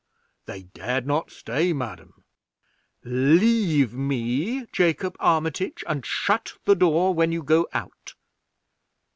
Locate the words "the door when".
6.65-7.31